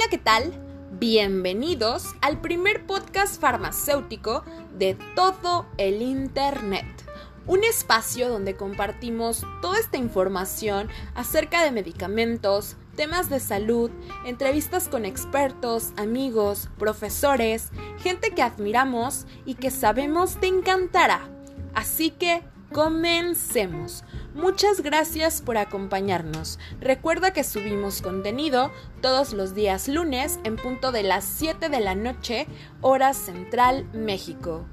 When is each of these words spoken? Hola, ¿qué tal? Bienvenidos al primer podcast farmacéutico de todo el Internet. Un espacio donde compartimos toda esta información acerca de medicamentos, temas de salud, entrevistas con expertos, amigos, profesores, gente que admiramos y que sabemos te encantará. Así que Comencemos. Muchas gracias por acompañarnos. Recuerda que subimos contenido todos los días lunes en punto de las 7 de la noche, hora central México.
Hola, 0.00 0.08
¿qué 0.08 0.16
tal? 0.16 0.50
Bienvenidos 0.98 2.06
al 2.22 2.40
primer 2.40 2.86
podcast 2.86 3.38
farmacéutico 3.38 4.44
de 4.78 4.96
todo 5.14 5.66
el 5.76 6.00
Internet. 6.00 6.86
Un 7.46 7.64
espacio 7.64 8.30
donde 8.30 8.56
compartimos 8.56 9.44
toda 9.60 9.78
esta 9.78 9.98
información 9.98 10.88
acerca 11.14 11.62
de 11.62 11.70
medicamentos, 11.72 12.78
temas 12.96 13.28
de 13.28 13.40
salud, 13.40 13.90
entrevistas 14.24 14.88
con 14.88 15.04
expertos, 15.04 15.92
amigos, 15.98 16.70
profesores, 16.78 17.68
gente 17.98 18.30
que 18.30 18.40
admiramos 18.40 19.26
y 19.44 19.56
que 19.56 19.70
sabemos 19.70 20.40
te 20.40 20.46
encantará. 20.46 21.28
Así 21.74 22.10
que 22.10 22.42
Comencemos. 22.72 24.04
Muchas 24.34 24.80
gracias 24.80 25.42
por 25.42 25.58
acompañarnos. 25.58 26.60
Recuerda 26.80 27.32
que 27.32 27.42
subimos 27.42 28.00
contenido 28.00 28.70
todos 29.02 29.32
los 29.32 29.54
días 29.54 29.88
lunes 29.88 30.38
en 30.44 30.54
punto 30.54 30.92
de 30.92 31.02
las 31.02 31.24
7 31.24 31.68
de 31.68 31.80
la 31.80 31.96
noche, 31.96 32.46
hora 32.80 33.12
central 33.12 33.88
México. 33.92 34.66